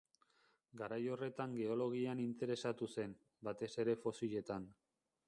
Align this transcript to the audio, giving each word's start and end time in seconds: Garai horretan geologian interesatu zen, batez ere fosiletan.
Garai 0.79 0.97
horretan 1.15 1.53
geologian 1.57 2.23
interesatu 2.23 2.89
zen, 2.97 3.13
batez 3.49 3.71
ere 3.85 3.97
fosiletan. 4.07 4.67